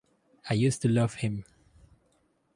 I 0.49 0.55
used 0.55 0.81
to 0.81 0.89
love 0.89 1.13
him. 1.13 1.45